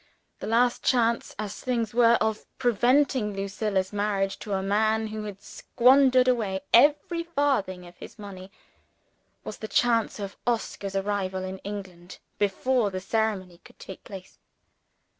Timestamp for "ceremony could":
12.99-13.77